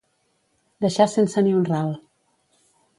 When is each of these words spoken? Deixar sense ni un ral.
Deixar 0.87 1.07
sense 1.17 1.47
ni 1.49 1.55
un 1.61 1.71
ral. 1.71 1.95